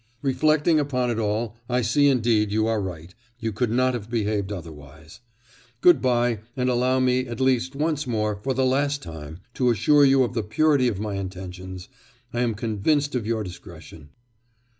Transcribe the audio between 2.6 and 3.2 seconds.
are right,